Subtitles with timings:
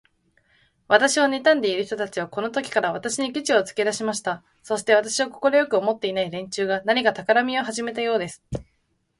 [0.87, 4.43] 私をねたんでいる人たちは、このときから、私にケチをつけだしました。
[4.63, 8.41] そして、私を快く思っていない連中が、何かたくらみをはじめたようです。